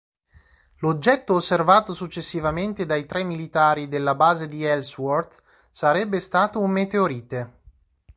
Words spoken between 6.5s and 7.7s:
un meteorite.